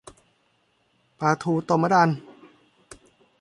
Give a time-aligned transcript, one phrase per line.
[1.19, 2.09] ปลาทูต้มมะดัน